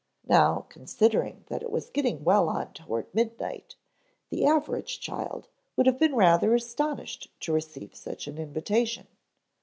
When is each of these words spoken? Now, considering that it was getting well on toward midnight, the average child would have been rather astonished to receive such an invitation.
Now, 0.25 0.65
considering 0.67 1.43
that 1.49 1.61
it 1.61 1.69
was 1.69 1.91
getting 1.91 2.23
well 2.23 2.49
on 2.49 2.73
toward 2.73 3.13
midnight, 3.13 3.75
the 4.31 4.47
average 4.47 4.99
child 4.99 5.47
would 5.75 5.85
have 5.85 5.99
been 5.99 6.15
rather 6.15 6.55
astonished 6.55 7.29
to 7.41 7.53
receive 7.53 7.93
such 7.93 8.25
an 8.25 8.39
invitation. 8.39 9.05